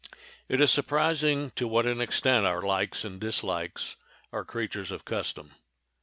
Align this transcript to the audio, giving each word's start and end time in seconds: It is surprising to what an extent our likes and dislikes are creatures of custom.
It 0.49 0.59
is 0.61 0.71
surprising 0.71 1.51
to 1.51 1.67
what 1.67 1.85
an 1.85 2.01
extent 2.01 2.47
our 2.47 2.63
likes 2.63 3.05
and 3.05 3.21
dislikes 3.21 3.97
are 4.33 4.43
creatures 4.43 4.89
of 4.91 5.05
custom. 5.05 5.51